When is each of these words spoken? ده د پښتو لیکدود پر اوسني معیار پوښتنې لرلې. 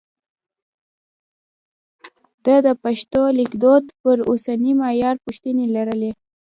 ده 2.43 2.55
د 2.65 2.67
پښتو 2.83 3.21
لیکدود 3.39 3.83
پر 4.01 4.17
اوسني 4.29 4.71
معیار 4.81 5.15
پوښتنې 5.25 5.65
لرلې. 5.75 6.11